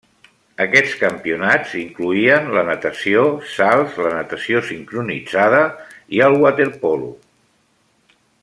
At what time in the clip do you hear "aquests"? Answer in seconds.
0.63-0.93